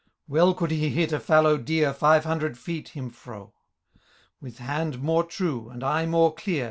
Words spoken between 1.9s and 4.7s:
Five hundred feet him fro; With